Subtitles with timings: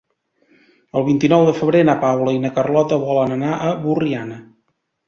[1.01, 4.43] El vint-i-nou de febrer na Paula i na Carlota volen anar a Borriana.